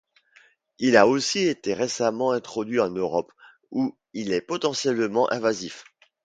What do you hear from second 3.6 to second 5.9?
où il est potentiellement invasif.